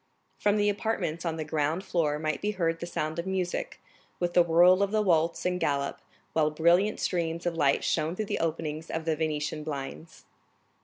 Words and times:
From 0.39 0.57
the 0.57 0.67
apartments 0.67 1.25
on 1.25 1.37
the 1.37 1.45
ground 1.45 1.83
floor 1.83 2.17
might 2.17 2.41
be 2.41 2.53
heard 2.57 2.79
the 2.79 2.87
sound 2.87 3.19
of 3.19 3.27
music, 3.27 3.79
with 4.19 4.33
the 4.33 4.41
whirl 4.41 4.81
of 4.81 4.89
the 4.89 5.03
waltz 5.03 5.45
and 5.45 5.59
galop, 5.61 5.99
while 6.33 6.49
brilliant 6.49 6.99
streams 6.99 7.45
of 7.45 7.53
light 7.53 7.83
shone 7.83 8.15
through 8.15 8.25
the 8.25 8.39
openings 8.39 8.89
of 8.89 9.05
the 9.05 9.15
Venetian 9.15 9.63
blinds. 9.63 10.25